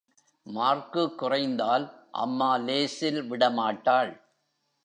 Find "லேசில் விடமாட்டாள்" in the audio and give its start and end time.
2.57-4.11